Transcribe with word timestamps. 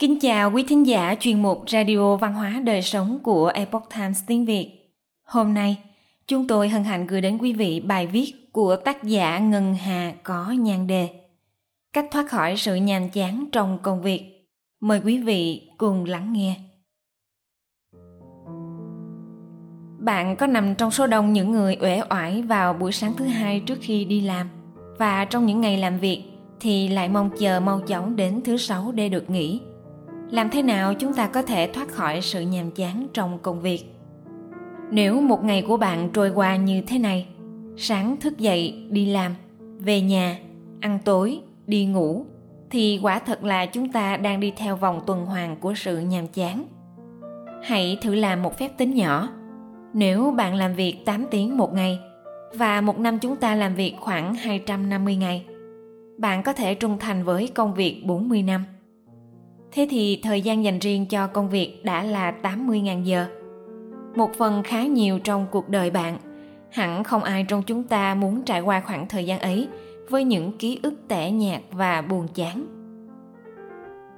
Kính 0.00 0.20
chào 0.20 0.50
quý 0.50 0.64
thính 0.68 0.86
giả 0.86 1.14
chuyên 1.20 1.42
mục 1.42 1.64
Radio 1.66 2.16
Văn 2.16 2.34
hóa 2.34 2.60
Đời 2.64 2.82
Sống 2.82 3.18
của 3.22 3.46
Epoch 3.46 3.88
Times 3.96 4.22
tiếng 4.26 4.44
Việt. 4.44 4.70
Hôm 5.24 5.54
nay, 5.54 5.76
chúng 6.26 6.46
tôi 6.46 6.68
hân 6.68 6.84
hạnh 6.84 7.06
gửi 7.06 7.20
đến 7.20 7.38
quý 7.38 7.52
vị 7.52 7.80
bài 7.80 8.06
viết 8.06 8.34
của 8.52 8.76
tác 8.76 9.04
giả 9.04 9.38
Ngân 9.38 9.74
Hà 9.74 10.12
có 10.22 10.50
nhan 10.50 10.86
đề 10.86 11.08
Cách 11.92 12.06
thoát 12.10 12.28
khỏi 12.28 12.56
sự 12.56 12.74
nhàm 12.74 13.08
chán 13.08 13.44
trong 13.52 13.78
công 13.82 14.02
việc. 14.02 14.48
Mời 14.80 15.00
quý 15.04 15.18
vị 15.18 15.68
cùng 15.78 16.04
lắng 16.04 16.32
nghe. 16.32 16.56
Bạn 19.98 20.36
có 20.36 20.46
nằm 20.46 20.74
trong 20.74 20.90
số 20.90 21.06
đông 21.06 21.32
những 21.32 21.50
người 21.50 21.76
uể 21.80 22.00
oải 22.10 22.42
vào 22.42 22.72
buổi 22.72 22.92
sáng 22.92 23.14
thứ 23.16 23.24
hai 23.24 23.60
trước 23.60 23.78
khi 23.80 24.04
đi 24.04 24.20
làm 24.20 24.48
và 24.98 25.24
trong 25.24 25.46
những 25.46 25.60
ngày 25.60 25.76
làm 25.78 25.98
việc 25.98 26.22
thì 26.60 26.88
lại 26.88 27.08
mong 27.08 27.30
chờ 27.38 27.60
mau 27.60 27.80
chóng 27.80 28.16
đến 28.16 28.40
thứ 28.44 28.56
sáu 28.56 28.92
để 28.92 29.08
được 29.08 29.30
nghỉ 29.30 29.60
làm 30.30 30.50
thế 30.50 30.62
nào 30.62 30.94
chúng 30.94 31.14
ta 31.14 31.26
có 31.26 31.42
thể 31.42 31.70
thoát 31.72 31.88
khỏi 31.88 32.20
sự 32.20 32.40
nhàm 32.40 32.70
chán 32.70 33.06
trong 33.12 33.38
công 33.38 33.60
việc? 33.60 33.84
Nếu 34.90 35.20
một 35.20 35.44
ngày 35.44 35.62
của 35.68 35.76
bạn 35.76 36.10
trôi 36.12 36.30
qua 36.30 36.56
như 36.56 36.82
thế 36.86 36.98
này 36.98 37.26
sáng 37.76 38.16
thức 38.16 38.38
dậy 38.38 38.86
đi 38.90 39.06
làm 39.06 39.34
về 39.78 40.00
nhà 40.00 40.38
ăn 40.80 40.98
tối 41.04 41.40
đi 41.66 41.86
ngủ 41.86 42.24
thì 42.70 43.00
quả 43.02 43.18
thật 43.18 43.44
là 43.44 43.66
chúng 43.66 43.92
ta 43.92 44.16
đang 44.16 44.40
đi 44.40 44.52
theo 44.56 44.76
vòng 44.76 45.00
tuần 45.06 45.26
hoàn 45.26 45.56
của 45.56 45.74
sự 45.76 45.98
nhàm 45.98 46.26
chán. 46.26 46.64
Hãy 47.62 47.98
thử 48.02 48.14
làm 48.14 48.42
một 48.42 48.58
phép 48.58 48.68
tính 48.78 48.94
nhỏ. 48.94 49.28
Nếu 49.92 50.30
bạn 50.30 50.54
làm 50.54 50.74
việc 50.74 51.04
8 51.04 51.26
tiếng 51.30 51.56
một 51.56 51.74
ngày 51.74 51.98
và 52.54 52.80
một 52.80 52.98
năm 52.98 53.18
chúng 53.18 53.36
ta 53.36 53.54
làm 53.54 53.74
việc 53.74 53.94
khoảng 54.00 54.34
250 54.34 55.16
ngày, 55.16 55.44
bạn 56.18 56.42
có 56.42 56.52
thể 56.52 56.74
trung 56.74 56.98
thành 56.98 57.24
với 57.24 57.48
công 57.48 57.74
việc 57.74 58.02
40 58.06 58.42
năm. 58.42 58.64
Thế 59.72 59.86
thì 59.90 60.20
thời 60.22 60.40
gian 60.40 60.64
dành 60.64 60.78
riêng 60.78 61.06
cho 61.06 61.26
công 61.26 61.48
việc 61.48 61.84
đã 61.84 62.02
là 62.02 62.34
80.000 62.42 63.02
giờ. 63.02 63.26
Một 64.16 64.30
phần 64.38 64.62
khá 64.62 64.82
nhiều 64.82 65.18
trong 65.18 65.46
cuộc 65.50 65.68
đời 65.68 65.90
bạn. 65.90 66.18
Hẳn 66.70 67.04
không 67.04 67.22
ai 67.22 67.44
trong 67.48 67.62
chúng 67.62 67.82
ta 67.82 68.14
muốn 68.14 68.42
trải 68.42 68.60
qua 68.60 68.80
khoảng 68.80 69.08
thời 69.08 69.26
gian 69.26 69.40
ấy 69.40 69.68
với 70.08 70.24
những 70.24 70.58
ký 70.58 70.78
ức 70.82 70.94
tẻ 71.08 71.30
nhạt 71.30 71.60
và 71.70 72.02
buồn 72.02 72.28
chán. 72.34 72.66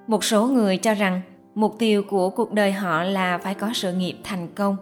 Một 0.07 0.25
số 0.25 0.47
người 0.47 0.77
cho 0.77 0.95
rằng 0.95 1.21
mục 1.55 1.77
tiêu 1.79 2.03
của 2.03 2.31
cuộc 2.31 2.53
đời 2.53 2.73
họ 2.73 3.03
là 3.03 3.39
phải 3.39 3.55
có 3.55 3.71
sự 3.75 3.93
nghiệp 3.93 4.17
thành 4.25 4.49
công. 4.55 4.77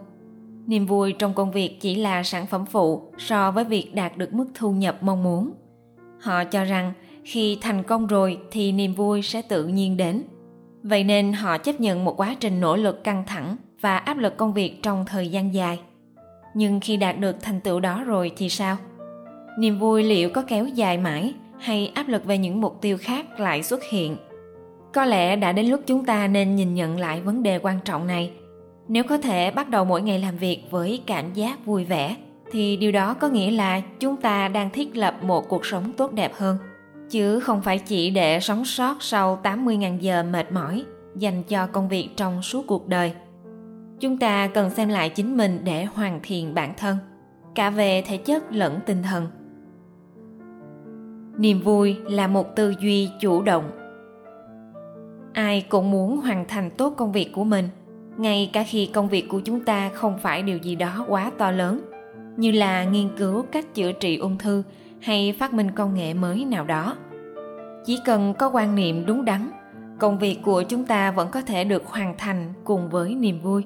Niềm 0.67 0.85
vui 0.85 1.13
trong 1.13 1.33
công 1.33 1.51
việc 1.51 1.77
chỉ 1.81 1.95
là 1.95 2.23
sản 2.23 2.45
phẩm 2.47 2.65
phụ 2.65 3.11
so 3.17 3.51
với 3.51 3.63
việc 3.63 3.95
đạt 3.95 4.17
được 4.17 4.33
mức 4.33 4.45
thu 4.55 4.71
nhập 4.71 4.97
mong 5.01 5.23
muốn. 5.23 5.51
Họ 6.19 6.43
cho 6.43 6.63
rằng 6.63 6.93
khi 7.23 7.57
thành 7.61 7.83
công 7.83 8.07
rồi 8.07 8.37
thì 8.51 8.71
niềm 8.71 8.93
vui 8.93 9.21
sẽ 9.21 9.41
tự 9.41 9.67
nhiên 9.67 9.97
đến 9.97 10.23
vậy 10.83 11.03
nên 11.03 11.33
họ 11.33 11.57
chấp 11.57 11.79
nhận 11.79 12.05
một 12.05 12.19
quá 12.19 12.35
trình 12.39 12.61
nỗ 12.61 12.75
lực 12.75 13.03
căng 13.03 13.23
thẳng 13.27 13.55
và 13.81 13.97
áp 13.97 14.17
lực 14.17 14.37
công 14.37 14.53
việc 14.53 14.83
trong 14.83 15.05
thời 15.05 15.29
gian 15.29 15.53
dài. 15.53 15.79
Nhưng 16.53 16.79
khi 16.79 16.97
đạt 16.97 17.19
được 17.19 17.35
thành 17.41 17.61
tựu 17.61 17.79
đó 17.79 18.03
rồi 18.03 18.31
thì 18.37 18.49
sao? 18.49 18.77
Niềm 19.59 19.79
vui 19.79 20.03
liệu 20.03 20.29
có 20.29 20.43
kéo 20.47 20.67
dài 20.67 20.97
mãi 20.97 21.33
hay 21.59 21.91
áp 21.95 22.07
lực 22.07 22.25
về 22.25 22.37
những 22.37 22.61
mục 22.61 22.81
tiêu 22.81 22.97
khác 22.97 23.39
lại 23.39 23.63
xuất 23.63 23.83
hiện? 23.91 24.17
Có 24.93 25.05
lẽ 25.05 25.35
đã 25.35 25.51
đến 25.51 25.65
lúc 25.65 25.81
chúng 25.85 26.05
ta 26.05 26.27
nên 26.27 26.55
nhìn 26.55 26.73
nhận 26.73 26.99
lại 26.99 27.21
vấn 27.21 27.43
đề 27.43 27.59
quan 27.59 27.79
trọng 27.85 28.07
này. 28.07 28.31
Nếu 28.87 29.03
có 29.03 29.17
thể 29.17 29.51
bắt 29.51 29.69
đầu 29.69 29.85
mỗi 29.85 30.01
ngày 30.01 30.19
làm 30.19 30.37
việc 30.37 30.63
với 30.69 31.01
cảm 31.05 31.33
giác 31.33 31.65
vui 31.65 31.85
vẻ, 31.85 32.15
thì 32.51 32.77
điều 32.77 32.91
đó 32.91 33.13
có 33.13 33.27
nghĩa 33.27 33.51
là 33.51 33.81
chúng 33.99 34.17
ta 34.17 34.47
đang 34.47 34.69
thiết 34.69 34.97
lập 34.97 35.23
một 35.23 35.49
cuộc 35.49 35.65
sống 35.65 35.91
tốt 35.97 36.11
đẹp 36.11 36.31
hơn 36.35 36.57
chứ 37.11 37.39
không 37.39 37.61
phải 37.61 37.79
chỉ 37.79 38.09
để 38.09 38.39
sống 38.39 38.65
sót 38.65 38.97
sau 38.99 39.39
80.000 39.43 39.97
giờ 39.99 40.23
mệt 40.23 40.51
mỏi 40.51 40.83
dành 41.15 41.43
cho 41.43 41.67
công 41.67 41.89
việc 41.89 42.09
trong 42.15 42.41
suốt 42.41 42.67
cuộc 42.67 42.87
đời. 42.87 43.13
Chúng 43.99 44.17
ta 44.17 44.47
cần 44.47 44.69
xem 44.69 44.89
lại 44.89 45.09
chính 45.09 45.37
mình 45.37 45.59
để 45.63 45.85
hoàn 45.85 46.19
thiện 46.23 46.53
bản 46.53 46.73
thân, 46.77 46.97
cả 47.55 47.69
về 47.69 48.03
thể 48.07 48.17
chất 48.17 48.43
lẫn 48.51 48.79
tinh 48.85 49.03
thần. 49.03 49.27
Niềm 51.37 51.61
vui 51.61 51.95
là 52.03 52.27
một 52.27 52.55
tư 52.55 52.73
duy 52.79 53.09
chủ 53.21 53.41
động. 53.41 53.71
Ai 55.33 55.65
cũng 55.69 55.91
muốn 55.91 56.17
hoàn 56.17 56.45
thành 56.47 56.71
tốt 56.71 56.93
công 56.97 57.11
việc 57.11 57.31
của 57.35 57.43
mình, 57.43 57.69
ngay 58.17 58.49
cả 58.53 58.63
khi 58.63 58.85
công 58.85 59.09
việc 59.09 59.29
của 59.29 59.39
chúng 59.39 59.59
ta 59.59 59.89
không 59.89 60.17
phải 60.17 60.43
điều 60.43 60.57
gì 60.57 60.75
đó 60.75 61.05
quá 61.07 61.31
to 61.37 61.51
lớn, 61.51 61.81
như 62.37 62.51
là 62.51 62.83
nghiên 62.83 63.09
cứu 63.17 63.45
cách 63.51 63.73
chữa 63.73 63.91
trị 63.91 64.17
ung 64.17 64.37
thư 64.37 64.63
hay 65.01 65.35
phát 65.39 65.53
minh 65.53 65.71
công 65.71 65.93
nghệ 65.93 66.13
mới 66.13 66.45
nào 66.45 66.65
đó 66.65 66.95
chỉ 67.85 67.99
cần 68.05 68.33
có 68.33 68.49
quan 68.49 68.75
niệm 68.75 69.05
đúng 69.05 69.25
đắn, 69.25 69.51
công 69.99 70.19
việc 70.19 70.39
của 70.43 70.63
chúng 70.63 70.85
ta 70.85 71.11
vẫn 71.11 71.29
có 71.31 71.41
thể 71.41 71.63
được 71.63 71.85
hoàn 71.87 72.17
thành 72.17 72.53
cùng 72.63 72.89
với 72.89 73.15
niềm 73.15 73.41
vui. 73.41 73.63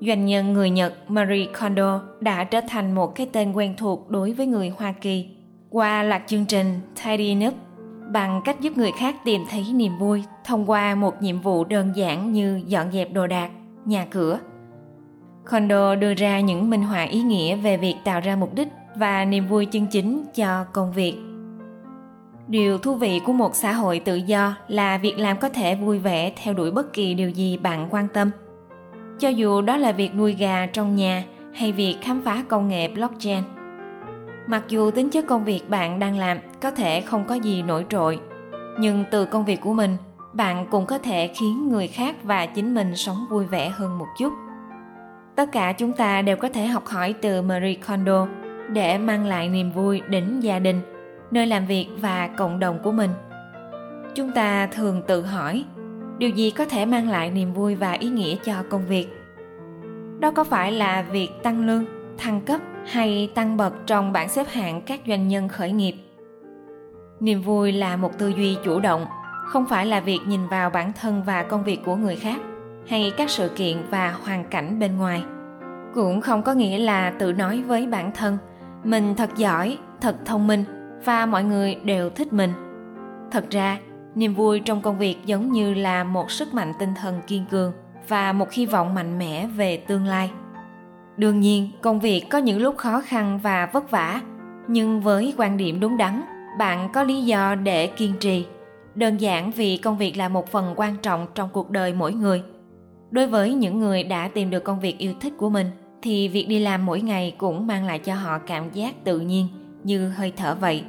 Doanh 0.00 0.26
nhân 0.26 0.52
người 0.52 0.70
nhật 0.70 0.94
marie 1.08 1.46
kondo 1.60 2.02
đã 2.20 2.44
trở 2.44 2.60
thành 2.68 2.94
một 2.94 3.14
cái 3.14 3.28
tên 3.32 3.52
quen 3.52 3.74
thuộc 3.78 4.10
đối 4.10 4.32
với 4.32 4.46
người 4.46 4.68
hoa 4.68 4.92
kỳ. 4.92 5.26
Qua 5.70 6.02
loạt 6.02 6.22
chương 6.26 6.44
trình 6.44 6.80
tidy 7.04 7.46
up, 7.46 7.54
bằng 8.12 8.40
cách 8.44 8.60
giúp 8.60 8.76
người 8.76 8.92
khác 8.92 9.16
tìm 9.24 9.40
thấy 9.50 9.64
niềm 9.74 9.98
vui 9.98 10.24
thông 10.44 10.70
qua 10.70 10.94
một 10.94 11.22
nhiệm 11.22 11.40
vụ 11.40 11.64
đơn 11.64 11.92
giản 11.94 12.32
như 12.32 12.62
dọn 12.66 12.92
dẹp 12.92 13.12
đồ 13.12 13.26
đạc, 13.26 13.50
nhà 13.84 14.06
cửa. 14.10 14.38
Kondo 15.50 15.94
đưa 15.94 16.14
ra 16.14 16.40
những 16.40 16.70
minh 16.70 16.82
họa 16.82 17.02
ý 17.02 17.22
nghĩa 17.22 17.56
về 17.56 17.76
việc 17.76 17.94
tạo 18.04 18.20
ra 18.20 18.36
mục 18.36 18.54
đích 18.54 18.68
và 18.96 19.24
niềm 19.24 19.46
vui 19.46 19.66
chân 19.66 19.86
chính 19.86 20.24
cho 20.34 20.64
công 20.72 20.92
việc 20.92 21.27
điều 22.48 22.78
thú 22.78 22.94
vị 22.94 23.20
của 23.24 23.32
một 23.32 23.54
xã 23.54 23.72
hội 23.72 24.00
tự 24.00 24.14
do 24.14 24.54
là 24.68 24.98
việc 24.98 25.18
làm 25.18 25.36
có 25.36 25.48
thể 25.48 25.74
vui 25.74 25.98
vẻ 25.98 26.32
theo 26.42 26.54
đuổi 26.54 26.70
bất 26.70 26.92
kỳ 26.92 27.14
điều 27.14 27.30
gì 27.30 27.56
bạn 27.56 27.88
quan 27.90 28.08
tâm. 28.08 28.30
Cho 29.18 29.28
dù 29.28 29.60
đó 29.60 29.76
là 29.76 29.92
việc 29.92 30.14
nuôi 30.14 30.32
gà 30.32 30.66
trong 30.66 30.96
nhà 30.96 31.24
hay 31.54 31.72
việc 31.72 31.96
khám 32.02 32.22
phá 32.24 32.44
công 32.48 32.68
nghệ 32.68 32.88
blockchain. 32.88 33.42
Mặc 34.46 34.62
dù 34.68 34.90
tính 34.90 35.10
chất 35.10 35.26
công 35.26 35.44
việc 35.44 35.70
bạn 35.70 35.98
đang 35.98 36.18
làm 36.18 36.38
có 36.60 36.70
thể 36.70 37.00
không 37.00 37.24
có 37.24 37.34
gì 37.34 37.62
nổi 37.62 37.84
trội, 37.88 38.20
nhưng 38.80 39.04
từ 39.10 39.24
công 39.24 39.44
việc 39.44 39.60
của 39.60 39.72
mình, 39.72 39.96
bạn 40.32 40.66
cũng 40.70 40.86
có 40.86 40.98
thể 40.98 41.30
khiến 41.34 41.68
người 41.68 41.88
khác 41.88 42.16
và 42.22 42.46
chính 42.46 42.74
mình 42.74 42.96
sống 42.96 43.26
vui 43.30 43.44
vẻ 43.46 43.68
hơn 43.68 43.98
một 43.98 44.06
chút. 44.18 44.32
Tất 45.36 45.52
cả 45.52 45.72
chúng 45.72 45.92
ta 45.92 46.22
đều 46.22 46.36
có 46.36 46.48
thể 46.48 46.66
học 46.66 46.86
hỏi 46.86 47.14
từ 47.20 47.42
marie 47.42 47.74
kondo 47.74 48.26
để 48.68 48.98
mang 48.98 49.26
lại 49.26 49.48
niềm 49.48 49.72
vui 49.72 50.00
đến 50.08 50.40
gia 50.40 50.58
đình 50.58 50.80
nơi 51.30 51.46
làm 51.46 51.66
việc 51.66 51.88
và 52.00 52.28
cộng 52.36 52.60
đồng 52.60 52.78
của 52.82 52.92
mình. 52.92 53.10
Chúng 54.14 54.32
ta 54.32 54.66
thường 54.66 55.02
tự 55.06 55.22
hỏi, 55.22 55.64
điều 56.18 56.30
gì 56.30 56.50
có 56.50 56.64
thể 56.64 56.86
mang 56.86 57.10
lại 57.10 57.30
niềm 57.30 57.52
vui 57.52 57.74
và 57.74 57.92
ý 57.92 58.08
nghĩa 58.08 58.36
cho 58.44 58.54
công 58.70 58.86
việc? 58.86 59.08
Đó 60.20 60.30
có 60.30 60.44
phải 60.44 60.72
là 60.72 61.02
việc 61.02 61.28
tăng 61.42 61.66
lương, 61.66 61.84
thăng 62.18 62.40
cấp 62.40 62.60
hay 62.86 63.30
tăng 63.34 63.56
bậc 63.56 63.74
trong 63.86 64.12
bảng 64.12 64.28
xếp 64.28 64.46
hạng 64.48 64.82
các 64.82 65.00
doanh 65.06 65.28
nhân 65.28 65.48
khởi 65.48 65.72
nghiệp? 65.72 65.94
Niềm 67.20 67.42
vui 67.42 67.72
là 67.72 67.96
một 67.96 68.18
tư 68.18 68.28
duy 68.28 68.56
chủ 68.64 68.80
động, 68.80 69.06
không 69.46 69.66
phải 69.66 69.86
là 69.86 70.00
việc 70.00 70.20
nhìn 70.26 70.48
vào 70.48 70.70
bản 70.70 70.92
thân 71.00 71.22
và 71.22 71.42
công 71.42 71.64
việc 71.64 71.80
của 71.84 71.96
người 71.96 72.16
khác 72.16 72.40
hay 72.88 73.12
các 73.16 73.30
sự 73.30 73.48
kiện 73.48 73.76
và 73.90 74.14
hoàn 74.24 74.44
cảnh 74.44 74.78
bên 74.78 74.96
ngoài. 74.96 75.22
Cũng 75.94 76.20
không 76.20 76.42
có 76.42 76.54
nghĩa 76.54 76.78
là 76.78 77.10
tự 77.10 77.32
nói 77.32 77.62
với 77.62 77.86
bản 77.86 78.12
thân, 78.12 78.38
mình 78.84 79.14
thật 79.16 79.30
giỏi, 79.36 79.78
thật 80.00 80.16
thông 80.24 80.46
minh 80.46 80.64
và 81.04 81.26
mọi 81.26 81.44
người 81.44 81.74
đều 81.74 82.10
thích 82.10 82.32
mình. 82.32 82.52
Thật 83.30 83.50
ra, 83.50 83.78
niềm 84.14 84.34
vui 84.34 84.60
trong 84.60 84.80
công 84.80 84.98
việc 84.98 85.16
giống 85.26 85.52
như 85.52 85.74
là 85.74 86.04
một 86.04 86.30
sức 86.30 86.54
mạnh 86.54 86.72
tinh 86.78 86.94
thần 86.94 87.20
kiên 87.26 87.44
cường 87.50 87.72
và 88.08 88.32
một 88.32 88.52
hy 88.52 88.66
vọng 88.66 88.94
mạnh 88.94 89.18
mẽ 89.18 89.46
về 89.46 89.76
tương 89.76 90.06
lai. 90.06 90.30
Đương 91.16 91.40
nhiên, 91.40 91.70
công 91.82 92.00
việc 92.00 92.24
có 92.30 92.38
những 92.38 92.60
lúc 92.60 92.76
khó 92.76 93.00
khăn 93.00 93.40
và 93.42 93.66
vất 93.72 93.90
vả, 93.90 94.20
nhưng 94.68 95.00
với 95.00 95.34
quan 95.36 95.56
điểm 95.56 95.80
đúng 95.80 95.96
đắn, 95.96 96.22
bạn 96.58 96.88
có 96.92 97.02
lý 97.02 97.22
do 97.22 97.54
để 97.54 97.86
kiên 97.86 98.12
trì. 98.20 98.46
Đơn 98.94 99.16
giản 99.16 99.50
vì 99.50 99.76
công 99.76 99.98
việc 99.98 100.16
là 100.16 100.28
một 100.28 100.48
phần 100.48 100.74
quan 100.76 100.96
trọng 101.02 101.26
trong 101.34 101.48
cuộc 101.52 101.70
đời 101.70 101.92
mỗi 101.92 102.12
người. 102.12 102.42
Đối 103.10 103.26
với 103.26 103.54
những 103.54 103.78
người 103.78 104.02
đã 104.02 104.28
tìm 104.28 104.50
được 104.50 104.64
công 104.64 104.80
việc 104.80 104.98
yêu 104.98 105.14
thích 105.20 105.32
của 105.38 105.50
mình, 105.50 105.66
thì 106.02 106.28
việc 106.28 106.46
đi 106.48 106.58
làm 106.58 106.86
mỗi 106.86 107.00
ngày 107.00 107.34
cũng 107.38 107.66
mang 107.66 107.84
lại 107.84 107.98
cho 107.98 108.14
họ 108.14 108.38
cảm 108.38 108.70
giác 108.72 109.04
tự 109.04 109.20
nhiên 109.20 109.46
như 109.84 110.08
hơi 110.08 110.32
thở 110.36 110.56
vậy. 110.60 110.84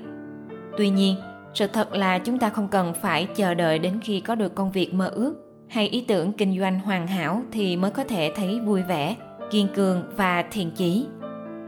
Tuy 0.77 0.89
nhiên, 0.89 1.15
sự 1.53 1.68
thật 1.68 1.94
là 1.94 2.19
chúng 2.19 2.39
ta 2.39 2.50
không 2.50 2.68
cần 2.68 2.94
phải 3.01 3.27
chờ 3.36 3.53
đợi 3.53 3.80
đến 3.80 4.00
khi 4.01 4.19
có 4.19 4.36
được 4.36 4.56
công 4.56 4.71
việc 4.71 4.94
mơ 4.94 5.07
ước 5.07 5.36
hay 5.68 5.88
ý 5.88 6.01
tưởng 6.01 6.33
kinh 6.33 6.59
doanh 6.59 6.80
hoàn 6.80 7.07
hảo 7.07 7.41
thì 7.51 7.77
mới 7.77 7.91
có 7.91 8.03
thể 8.03 8.31
thấy 8.36 8.59
vui 8.59 8.81
vẻ, 8.81 9.15
kiên 9.51 9.68
cường 9.75 10.03
và 10.15 10.44
thiện 10.51 10.71
chí. 10.71 11.06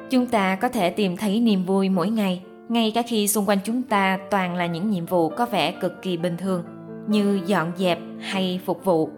Chúng 0.09 0.27
ta 0.27 0.55
có 0.55 0.69
thể 0.69 0.89
tìm 0.89 1.17
thấy 1.17 1.39
niềm 1.39 1.63
vui 1.63 1.89
mỗi 1.89 2.09
ngày, 2.09 2.41
ngay 2.69 2.91
cả 2.95 3.01
khi 3.01 3.27
xung 3.27 3.45
quanh 3.45 3.59
chúng 3.63 3.81
ta 3.83 4.19
toàn 4.31 4.55
là 4.55 4.65
những 4.65 4.89
nhiệm 4.89 5.05
vụ 5.05 5.29
có 5.29 5.45
vẻ 5.45 5.71
cực 5.71 6.01
kỳ 6.01 6.17
bình 6.17 6.37
thường, 6.37 6.63
như 7.07 7.41
dọn 7.45 7.71
dẹp 7.77 7.99
hay 8.19 8.59
phục 8.65 8.85
vụ. 8.85 9.09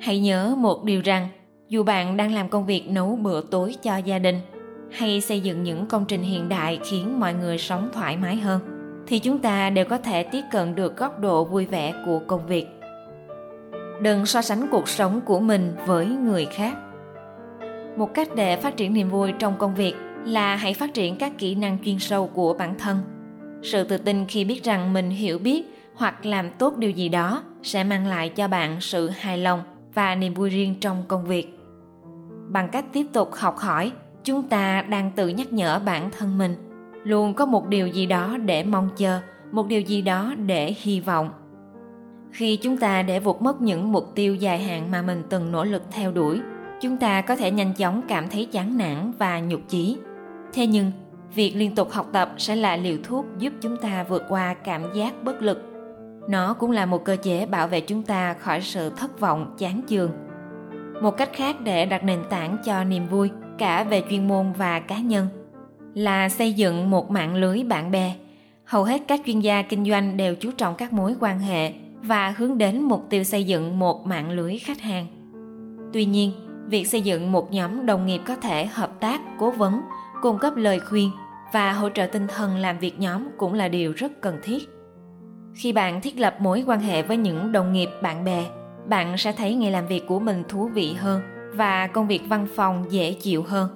Hãy 0.00 0.18
nhớ 0.18 0.54
một 0.58 0.84
điều 0.84 1.00
rằng, 1.04 1.28
dù 1.68 1.82
bạn 1.82 2.16
đang 2.16 2.34
làm 2.34 2.48
công 2.48 2.66
việc 2.66 2.90
nấu 2.90 3.16
bữa 3.16 3.40
tối 3.40 3.74
cho 3.82 3.96
gia 3.96 4.18
đình 4.18 4.40
hay 4.90 5.20
xây 5.20 5.40
dựng 5.40 5.62
những 5.62 5.86
công 5.86 6.04
trình 6.04 6.22
hiện 6.22 6.48
đại 6.48 6.80
khiến 6.84 7.20
mọi 7.20 7.34
người 7.34 7.58
sống 7.58 7.90
thoải 7.92 8.16
mái 8.16 8.36
hơn, 8.36 8.60
thì 9.06 9.18
chúng 9.18 9.38
ta 9.38 9.70
đều 9.70 9.84
có 9.84 9.98
thể 9.98 10.22
tiếp 10.22 10.42
cận 10.52 10.74
được 10.74 10.96
góc 10.96 11.20
độ 11.20 11.44
vui 11.44 11.66
vẻ 11.66 11.92
của 12.06 12.18
công 12.26 12.46
việc. 12.46 12.66
Đừng 14.02 14.26
so 14.26 14.42
sánh 14.42 14.66
cuộc 14.70 14.88
sống 14.88 15.20
của 15.20 15.40
mình 15.40 15.76
với 15.86 16.06
người 16.06 16.44
khác. 16.46 16.76
Một 17.96 18.14
cách 18.14 18.28
để 18.36 18.56
phát 18.56 18.76
triển 18.76 18.94
niềm 18.94 19.10
vui 19.10 19.32
trong 19.38 19.58
công 19.58 19.74
việc 19.74 19.94
là 20.24 20.56
hãy 20.56 20.74
phát 20.74 20.94
triển 20.94 21.16
các 21.16 21.32
kỹ 21.38 21.54
năng 21.54 21.78
chuyên 21.84 21.98
sâu 21.98 22.26
của 22.26 22.54
bản 22.54 22.74
thân. 22.78 22.98
Sự 23.62 23.84
tự 23.84 23.98
tin 23.98 24.26
khi 24.26 24.44
biết 24.44 24.64
rằng 24.64 24.92
mình 24.92 25.10
hiểu 25.10 25.38
biết 25.38 25.62
hoặc 25.94 26.26
làm 26.26 26.50
tốt 26.58 26.76
điều 26.76 26.90
gì 26.90 27.08
đó 27.08 27.42
sẽ 27.62 27.84
mang 27.84 28.06
lại 28.06 28.28
cho 28.28 28.48
bạn 28.48 28.76
sự 28.80 29.08
hài 29.08 29.38
lòng 29.38 29.62
và 29.94 30.14
niềm 30.14 30.34
vui 30.34 30.50
riêng 30.50 30.74
trong 30.80 31.04
công 31.08 31.24
việc. 31.24 31.58
Bằng 32.48 32.68
cách 32.68 32.84
tiếp 32.92 33.06
tục 33.12 33.34
học 33.34 33.56
hỏi 33.56 33.92
chúng 34.28 34.42
ta 34.42 34.82
đang 34.82 35.10
tự 35.10 35.28
nhắc 35.28 35.52
nhở 35.52 35.80
bản 35.84 36.10
thân 36.18 36.38
mình. 36.38 36.54
Luôn 37.04 37.34
có 37.34 37.46
một 37.46 37.68
điều 37.68 37.86
gì 37.86 38.06
đó 38.06 38.36
để 38.36 38.64
mong 38.64 38.88
chờ, 38.96 39.20
một 39.52 39.66
điều 39.66 39.80
gì 39.80 40.02
đó 40.02 40.34
để 40.46 40.74
hy 40.78 41.00
vọng. 41.00 41.30
Khi 42.32 42.56
chúng 42.56 42.76
ta 42.76 43.02
để 43.02 43.20
vụt 43.20 43.42
mất 43.42 43.60
những 43.60 43.92
mục 43.92 44.14
tiêu 44.14 44.34
dài 44.34 44.58
hạn 44.58 44.90
mà 44.90 45.02
mình 45.02 45.22
từng 45.28 45.52
nỗ 45.52 45.64
lực 45.64 45.82
theo 45.90 46.12
đuổi, 46.12 46.40
chúng 46.80 46.96
ta 46.96 47.20
có 47.20 47.36
thể 47.36 47.50
nhanh 47.50 47.74
chóng 47.74 48.02
cảm 48.08 48.28
thấy 48.28 48.44
chán 48.52 48.78
nản 48.78 49.12
và 49.18 49.40
nhục 49.40 49.60
chí. 49.68 49.98
Thế 50.52 50.66
nhưng, 50.66 50.92
việc 51.34 51.52
liên 51.56 51.74
tục 51.74 51.90
học 51.90 52.08
tập 52.12 52.32
sẽ 52.38 52.56
là 52.56 52.76
liều 52.76 52.96
thuốc 53.04 53.26
giúp 53.38 53.52
chúng 53.60 53.76
ta 53.76 54.04
vượt 54.08 54.22
qua 54.28 54.54
cảm 54.54 54.82
giác 54.94 55.24
bất 55.24 55.42
lực. 55.42 55.62
Nó 56.28 56.54
cũng 56.54 56.70
là 56.70 56.86
một 56.86 57.04
cơ 57.04 57.16
chế 57.22 57.46
bảo 57.46 57.68
vệ 57.68 57.80
chúng 57.80 58.02
ta 58.02 58.34
khỏi 58.34 58.60
sự 58.60 58.90
thất 58.90 59.20
vọng, 59.20 59.54
chán 59.58 59.80
chường. 59.88 60.10
Một 61.02 61.16
cách 61.16 61.30
khác 61.32 61.56
để 61.60 61.86
đặt 61.86 62.04
nền 62.04 62.20
tảng 62.30 62.56
cho 62.64 62.84
niềm 62.84 63.06
vui 63.06 63.30
cả 63.58 63.84
về 63.84 64.02
chuyên 64.10 64.28
môn 64.28 64.52
và 64.52 64.80
cá 64.80 64.98
nhân, 64.98 65.26
là 65.94 66.28
xây 66.28 66.52
dựng 66.52 66.90
một 66.90 67.10
mạng 67.10 67.34
lưới 67.34 67.64
bạn 67.64 67.90
bè. 67.90 68.14
Hầu 68.64 68.84
hết 68.84 69.02
các 69.08 69.20
chuyên 69.26 69.40
gia 69.40 69.62
kinh 69.62 69.84
doanh 69.84 70.16
đều 70.16 70.34
chú 70.34 70.50
trọng 70.50 70.74
các 70.74 70.92
mối 70.92 71.14
quan 71.20 71.38
hệ 71.38 71.72
và 72.02 72.34
hướng 72.36 72.58
đến 72.58 72.82
mục 72.82 73.06
tiêu 73.10 73.24
xây 73.24 73.44
dựng 73.44 73.78
một 73.78 74.06
mạng 74.06 74.30
lưới 74.30 74.58
khách 74.58 74.80
hàng. 74.80 75.06
Tuy 75.92 76.04
nhiên, 76.04 76.32
việc 76.66 76.86
xây 76.86 77.00
dựng 77.00 77.32
một 77.32 77.52
nhóm 77.52 77.86
đồng 77.86 78.06
nghiệp 78.06 78.20
có 78.26 78.36
thể 78.36 78.66
hợp 78.66 79.00
tác, 79.00 79.20
cố 79.38 79.50
vấn, 79.50 79.80
cung 80.22 80.38
cấp 80.38 80.56
lời 80.56 80.80
khuyên 80.80 81.10
và 81.52 81.72
hỗ 81.72 81.88
trợ 81.88 82.06
tinh 82.06 82.26
thần 82.28 82.56
làm 82.56 82.78
việc 82.78 83.00
nhóm 83.00 83.28
cũng 83.36 83.54
là 83.54 83.68
điều 83.68 83.92
rất 83.92 84.20
cần 84.20 84.38
thiết. 84.42 84.68
Khi 85.54 85.72
bạn 85.72 86.00
thiết 86.00 86.18
lập 86.18 86.36
mối 86.40 86.64
quan 86.66 86.80
hệ 86.80 87.02
với 87.02 87.16
những 87.16 87.52
đồng 87.52 87.72
nghiệp, 87.72 87.88
bạn 88.02 88.24
bè, 88.24 88.44
bạn 88.88 89.18
sẽ 89.18 89.32
thấy 89.32 89.54
ngày 89.54 89.70
làm 89.70 89.86
việc 89.86 90.06
của 90.06 90.20
mình 90.20 90.42
thú 90.48 90.70
vị 90.74 90.94
hơn 90.98 91.20
và 91.52 91.86
công 91.86 92.06
việc 92.06 92.22
văn 92.28 92.46
phòng 92.56 92.84
dễ 92.90 93.12
chịu 93.12 93.42
hơn. 93.42 93.68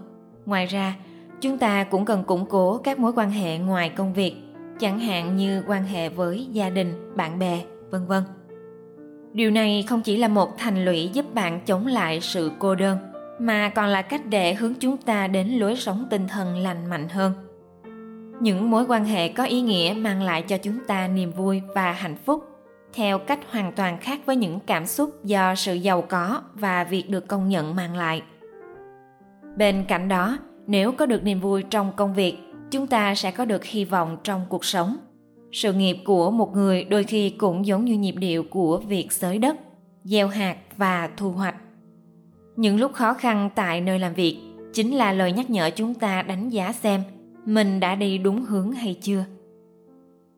Ngoài 0.46 0.66
ra, 0.66 0.94
chúng 1.40 1.58
ta 1.58 1.84
cũng 1.84 2.04
cần 2.04 2.24
củng 2.24 2.46
cố 2.46 2.78
các 2.78 2.98
mối 2.98 3.12
quan 3.16 3.30
hệ 3.30 3.58
ngoài 3.58 3.88
công 3.88 4.14
việc, 4.14 4.34
chẳng 4.78 4.98
hạn 4.98 5.36
như 5.36 5.62
quan 5.66 5.84
hệ 5.84 6.08
với 6.08 6.46
gia 6.52 6.70
đình, 6.70 7.16
bạn 7.16 7.38
bè, 7.38 7.62
vân 7.90 8.06
vân. 8.06 8.22
Điều 9.32 9.50
này 9.50 9.84
không 9.88 10.02
chỉ 10.02 10.16
là 10.16 10.28
một 10.28 10.58
thành 10.58 10.84
lũy 10.84 11.10
giúp 11.12 11.34
bạn 11.34 11.60
chống 11.66 11.86
lại 11.86 12.20
sự 12.20 12.50
cô 12.58 12.74
đơn, 12.74 12.98
mà 13.38 13.68
còn 13.68 13.86
là 13.86 14.02
cách 14.02 14.26
để 14.26 14.54
hướng 14.54 14.74
chúng 14.74 14.96
ta 14.96 15.26
đến 15.26 15.48
lối 15.48 15.76
sống 15.76 16.06
tinh 16.10 16.28
thần 16.28 16.56
lành 16.56 16.90
mạnh 16.90 17.08
hơn. 17.08 17.32
Những 18.40 18.70
mối 18.70 18.84
quan 18.88 19.04
hệ 19.04 19.28
có 19.28 19.44
ý 19.44 19.60
nghĩa 19.60 19.94
mang 19.96 20.22
lại 20.22 20.42
cho 20.42 20.58
chúng 20.58 20.78
ta 20.86 21.08
niềm 21.08 21.32
vui 21.32 21.62
và 21.74 21.92
hạnh 21.92 22.16
phúc 22.24 22.44
theo 22.94 23.18
cách 23.18 23.40
hoàn 23.50 23.72
toàn 23.72 23.98
khác 23.98 24.20
với 24.26 24.36
những 24.36 24.60
cảm 24.66 24.86
xúc 24.86 25.24
do 25.24 25.54
sự 25.54 25.74
giàu 25.74 26.02
có 26.02 26.42
và 26.54 26.84
việc 26.84 27.10
được 27.10 27.28
công 27.28 27.48
nhận 27.48 27.74
mang 27.74 27.96
lại. 27.96 28.22
Bên 29.56 29.84
cạnh 29.88 30.08
đó, 30.08 30.38
nếu 30.66 30.92
có 30.92 31.06
được 31.06 31.24
niềm 31.24 31.40
vui 31.40 31.62
trong 31.62 31.92
công 31.96 32.14
việc, 32.14 32.36
chúng 32.70 32.86
ta 32.86 33.14
sẽ 33.14 33.30
có 33.30 33.44
được 33.44 33.64
hy 33.64 33.84
vọng 33.84 34.16
trong 34.24 34.44
cuộc 34.48 34.64
sống. 34.64 34.96
Sự 35.52 35.72
nghiệp 35.72 35.96
của 36.04 36.30
một 36.30 36.52
người 36.52 36.84
đôi 36.84 37.04
khi 37.04 37.30
cũng 37.30 37.66
giống 37.66 37.84
như 37.84 37.98
nhịp 37.98 38.14
điệu 38.18 38.44
của 38.50 38.78
việc 38.78 39.12
xới 39.12 39.38
đất, 39.38 39.56
gieo 40.04 40.28
hạt 40.28 40.56
và 40.76 41.10
thu 41.16 41.30
hoạch. 41.30 41.56
Những 42.56 42.80
lúc 42.80 42.92
khó 42.92 43.14
khăn 43.14 43.50
tại 43.54 43.80
nơi 43.80 43.98
làm 43.98 44.14
việc 44.14 44.38
chính 44.72 44.94
là 44.94 45.12
lời 45.12 45.32
nhắc 45.32 45.50
nhở 45.50 45.70
chúng 45.70 45.94
ta 45.94 46.22
đánh 46.22 46.48
giá 46.48 46.72
xem 46.72 47.02
mình 47.44 47.80
đã 47.80 47.94
đi 47.94 48.18
đúng 48.18 48.44
hướng 48.44 48.72
hay 48.72 48.96
chưa 49.00 49.24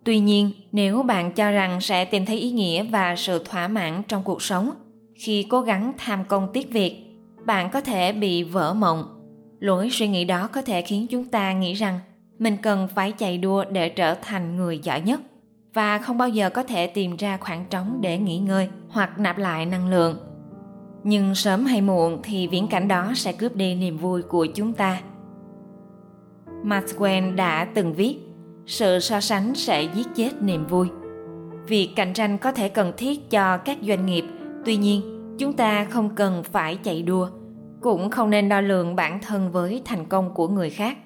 tuy 0.05 0.19
nhiên, 0.19 0.51
nếu 0.73 1.03
bạn 1.03 1.33
cho 1.33 1.51
rằng 1.51 1.81
sẽ 1.81 2.05
tìm 2.05 2.27
thấy 2.27 2.39
ý 2.39 2.51
nghĩa 2.51 2.83
và 2.83 3.17
sự 3.17 3.45
thỏa 3.45 3.69
mãn 3.69 4.03
trong 4.09 4.23
cuộc 4.23 4.43
sống 4.43 4.71
khi 5.15 5.47
cố 5.51 5.61
gắng 5.61 5.93
tham 5.99 6.25
công 6.25 6.49
tiếc 6.53 6.73
việc, 6.73 6.97
bạn 7.47 7.71
có 7.71 7.81
thể 7.81 8.13
bị 8.13 8.43
vỡ 8.43 8.75
mộng. 8.75 9.05
Lối 9.61 9.91
suy 9.91 10.09
nghĩ 10.09 10.25
đó 10.25 10.49
có 10.53 10.63
thể 10.63 10.83
khiến 10.83 11.07
chúng 11.11 11.25
ta 11.25 11.53
nghĩ 11.53 11.75
rằng 11.75 11.99
mình 12.39 12.57
cần 12.63 12.89
phải 12.95 13.13
chạy 13.13 13.39
đua 13.39 13.65
để 13.65 13.89
trở 13.89 14.15
thành 14.15 14.57
người 14.57 14.79
giỏi 14.79 15.01
nhất 15.01 15.21
và 15.75 15.99
không 15.99 16.19
bao 16.19 16.29
giờ 16.29 16.51
có 16.51 16.63
thể 16.63 16.87
tìm 16.87 17.17
ra 17.17 17.37
khoảng 17.37 17.65
trống 17.71 17.99
để 18.01 18.19
nghỉ 18.19 18.39
ngơi 18.39 18.69
hoặc 18.89 19.19
nạp 19.19 19.39
lại 19.39 19.67
năng 19.67 19.89
lượng. 19.89 20.19
Nhưng 21.05 21.35
sớm 21.35 21.65
hay 21.65 21.81
muộn 21.81 22.21
thì 22.23 22.47
viễn 22.47 22.67
cảnh 22.67 22.89
đó 22.89 23.13
sẽ 23.15 23.33
cướp 23.33 23.57
đi 23.57 23.75
niềm 23.75 23.99
vui 23.99 24.23
của 24.23 24.47
chúng 24.47 24.73
ta. 24.73 25.01
Maxwell 26.65 27.35
đã 27.35 27.65
từng 27.75 27.95
viết 27.95 28.19
sự 28.67 28.99
so 28.99 29.21
sánh 29.21 29.55
sẽ 29.55 29.83
giết 29.83 30.07
chết 30.17 30.31
niềm 30.43 30.67
vui. 30.67 30.89
Việc 31.67 31.91
cạnh 31.97 32.13
tranh 32.13 32.39
có 32.39 32.53
thể 32.53 32.69
cần 32.69 32.93
thiết 32.97 33.31
cho 33.31 33.57
các 33.57 33.79
doanh 33.83 34.07
nghiệp. 34.07 34.25
Tuy 34.65 34.77
nhiên, 34.77 35.03
chúng 35.39 35.53
ta 35.53 35.85
không 35.85 36.15
cần 36.15 36.43
phải 36.43 36.77
chạy 36.77 37.03
đua. 37.03 37.29
Cũng 37.81 38.11
không 38.11 38.31
nên 38.31 38.49
đo 38.49 38.61
lường 38.61 38.97
bản 38.97 39.21
thân 39.21 39.53
với 39.53 39.83
thành 39.85 40.07
công 40.07 40.35
của 40.35 40.49
người 40.49 40.71
khác. 40.71 40.97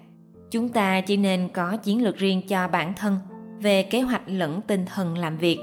Chúng 0.51 0.69
ta 0.69 1.01
chỉ 1.01 1.17
nên 1.17 1.49
có 1.49 1.77
chiến 1.77 2.05
lược 2.05 2.17
riêng 2.17 2.43
cho 2.49 2.69
bản 2.69 2.93
thân 2.97 3.19
về 3.61 3.83
kế 3.83 4.01
hoạch 4.01 4.23
lẫn 4.27 4.61
tinh 4.67 4.87
thần 4.95 5.19
làm 5.19 5.39
việc. 5.39 5.59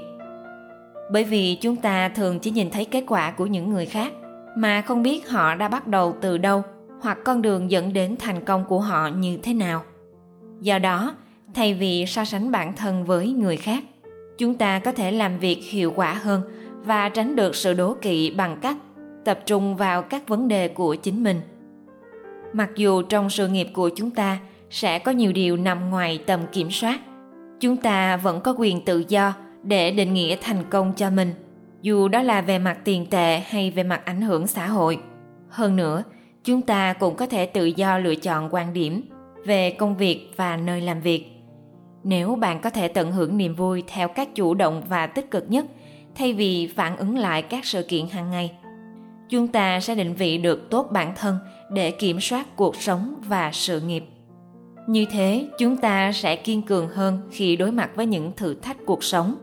Bởi 1.12 1.24
vì 1.24 1.58
chúng 1.60 1.76
ta 1.76 2.08
thường 2.08 2.38
chỉ 2.38 2.50
nhìn 2.50 2.70
thấy 2.70 2.84
kết 2.84 3.04
quả 3.06 3.30
của 3.30 3.46
những 3.46 3.70
người 3.70 3.86
khác, 3.86 4.12
mà 4.56 4.80
không 4.80 5.02
biết 5.02 5.28
họ 5.28 5.54
đã 5.54 5.68
bắt 5.68 5.86
đầu 5.86 6.14
từ 6.20 6.38
đâu 6.38 6.62
hoặc 7.00 7.18
con 7.24 7.42
đường 7.42 7.70
dẫn 7.70 7.92
đến 7.92 8.16
thành 8.18 8.44
công 8.44 8.64
của 8.64 8.80
họ 8.80 9.08
như 9.08 9.38
thế 9.42 9.54
nào. 9.54 9.82
Do 10.60 10.78
đó 10.78 11.14
thay 11.54 11.74
vì 11.74 12.06
so 12.06 12.24
sánh 12.24 12.50
bản 12.50 12.72
thân 12.76 13.04
với 13.04 13.32
người 13.32 13.56
khác. 13.56 13.84
Chúng 14.38 14.54
ta 14.54 14.78
có 14.78 14.92
thể 14.92 15.12
làm 15.12 15.38
việc 15.38 15.58
hiệu 15.70 15.92
quả 15.96 16.14
hơn 16.14 16.42
và 16.84 17.08
tránh 17.08 17.36
được 17.36 17.56
sự 17.56 17.74
đố 17.74 17.96
kỵ 18.02 18.30
bằng 18.30 18.58
cách 18.62 18.76
tập 19.24 19.40
trung 19.46 19.76
vào 19.76 20.02
các 20.02 20.28
vấn 20.28 20.48
đề 20.48 20.68
của 20.68 20.94
chính 20.94 21.24
mình. 21.24 21.40
Mặc 22.52 22.70
dù 22.76 23.02
trong 23.02 23.30
sự 23.30 23.48
nghiệp 23.48 23.68
của 23.72 23.90
chúng 23.96 24.10
ta 24.10 24.38
sẽ 24.70 24.98
có 24.98 25.12
nhiều 25.12 25.32
điều 25.32 25.56
nằm 25.56 25.90
ngoài 25.90 26.20
tầm 26.26 26.40
kiểm 26.52 26.70
soát, 26.70 27.00
chúng 27.60 27.76
ta 27.76 28.16
vẫn 28.16 28.40
có 28.40 28.54
quyền 28.58 28.84
tự 28.84 29.04
do 29.08 29.34
để 29.62 29.90
định 29.90 30.14
nghĩa 30.14 30.36
thành 30.40 30.64
công 30.70 30.92
cho 30.96 31.10
mình, 31.10 31.34
dù 31.82 32.08
đó 32.08 32.22
là 32.22 32.40
về 32.40 32.58
mặt 32.58 32.78
tiền 32.84 33.06
tệ 33.06 33.38
hay 33.38 33.70
về 33.70 33.82
mặt 33.82 34.04
ảnh 34.04 34.20
hưởng 34.20 34.46
xã 34.46 34.66
hội. 34.66 34.98
Hơn 35.48 35.76
nữa, 35.76 36.02
chúng 36.44 36.62
ta 36.62 36.92
cũng 36.92 37.16
có 37.16 37.26
thể 37.26 37.46
tự 37.46 37.64
do 37.64 37.98
lựa 37.98 38.14
chọn 38.14 38.54
quan 38.54 38.72
điểm 38.72 39.02
về 39.44 39.70
công 39.70 39.96
việc 39.96 40.30
và 40.36 40.56
nơi 40.56 40.80
làm 40.80 41.00
việc 41.00 41.35
nếu 42.08 42.34
bạn 42.34 42.60
có 42.60 42.70
thể 42.70 42.88
tận 42.88 43.12
hưởng 43.12 43.36
niềm 43.36 43.54
vui 43.54 43.82
theo 43.86 44.08
cách 44.08 44.28
chủ 44.34 44.54
động 44.54 44.82
và 44.88 45.06
tích 45.06 45.30
cực 45.30 45.50
nhất, 45.50 45.66
thay 46.14 46.32
vì 46.32 46.66
phản 46.66 46.96
ứng 46.96 47.18
lại 47.18 47.42
các 47.42 47.64
sự 47.64 47.82
kiện 47.82 48.08
hàng 48.08 48.30
ngày, 48.30 48.52
chúng 49.28 49.48
ta 49.48 49.80
sẽ 49.80 49.94
định 49.94 50.14
vị 50.14 50.38
được 50.38 50.70
tốt 50.70 50.88
bản 50.92 51.12
thân 51.16 51.38
để 51.70 51.90
kiểm 51.90 52.20
soát 52.20 52.56
cuộc 52.56 52.76
sống 52.76 53.14
và 53.28 53.50
sự 53.52 53.80
nghiệp. 53.80 54.04
Như 54.86 55.04
thế, 55.10 55.46
chúng 55.58 55.76
ta 55.76 56.12
sẽ 56.12 56.36
kiên 56.36 56.62
cường 56.62 56.88
hơn 56.88 57.20
khi 57.30 57.56
đối 57.56 57.72
mặt 57.72 57.90
với 57.94 58.06
những 58.06 58.32
thử 58.36 58.54
thách 58.54 58.76
cuộc 58.86 59.04
sống 59.04 59.34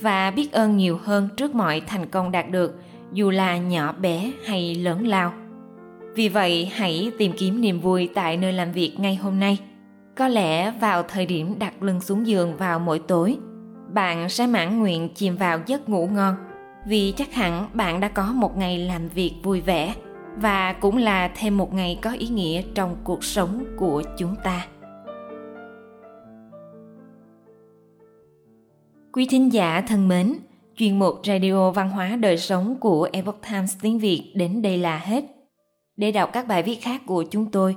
và 0.00 0.30
biết 0.30 0.52
ơn 0.52 0.76
nhiều 0.76 0.98
hơn 1.04 1.28
trước 1.36 1.54
mọi 1.54 1.80
thành 1.80 2.06
công 2.06 2.32
đạt 2.32 2.50
được, 2.50 2.80
dù 3.12 3.30
là 3.30 3.56
nhỏ 3.56 3.92
bé 3.92 4.30
hay 4.44 4.74
lớn 4.74 5.06
lao. 5.06 5.32
Vì 6.14 6.28
vậy, 6.28 6.70
hãy 6.74 7.10
tìm 7.18 7.32
kiếm 7.38 7.60
niềm 7.60 7.80
vui 7.80 8.08
tại 8.14 8.36
nơi 8.36 8.52
làm 8.52 8.72
việc 8.72 8.92
ngay 8.98 9.14
hôm 9.14 9.40
nay 9.40 9.58
có 10.16 10.28
lẽ 10.28 10.70
vào 10.70 11.02
thời 11.02 11.26
điểm 11.26 11.58
đặt 11.58 11.82
lưng 11.82 12.00
xuống 12.00 12.26
giường 12.26 12.56
vào 12.56 12.78
mỗi 12.78 12.98
tối 12.98 13.38
bạn 13.92 14.28
sẽ 14.28 14.46
mãn 14.46 14.78
nguyện 14.78 15.08
chìm 15.14 15.36
vào 15.36 15.60
giấc 15.66 15.88
ngủ 15.88 16.06
ngon 16.06 16.34
vì 16.86 17.14
chắc 17.16 17.32
hẳn 17.32 17.68
bạn 17.74 18.00
đã 18.00 18.08
có 18.08 18.32
một 18.32 18.56
ngày 18.56 18.78
làm 18.78 19.08
việc 19.08 19.32
vui 19.42 19.60
vẻ 19.60 19.94
và 20.36 20.72
cũng 20.72 20.96
là 20.96 21.30
thêm 21.36 21.58
một 21.58 21.74
ngày 21.74 21.98
có 22.02 22.12
ý 22.12 22.28
nghĩa 22.28 22.62
trong 22.74 22.96
cuộc 23.04 23.24
sống 23.24 23.64
của 23.78 24.02
chúng 24.18 24.34
ta 24.44 24.66
Quý 29.12 29.26
thính 29.30 29.52
giả 29.52 29.84
thân 29.88 30.08
mến, 30.08 30.34
chuyên 30.76 30.98
mục 30.98 31.20
Radio 31.24 31.70
Văn 31.70 31.90
hóa 31.90 32.16
Đời 32.16 32.38
Sống 32.38 32.76
của 32.80 33.08
Epoch 33.12 33.40
Times 33.50 33.76
tiếng 33.82 33.98
Việt 33.98 34.32
đến 34.34 34.62
đây 34.62 34.78
là 34.78 34.98
hết. 34.98 35.24
Để 35.96 36.12
đọc 36.12 36.30
các 36.32 36.46
bài 36.48 36.62
viết 36.62 36.82
khác 36.82 37.02
của 37.06 37.24
chúng 37.30 37.50
tôi, 37.50 37.76